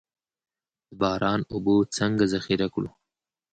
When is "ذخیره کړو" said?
2.33-2.89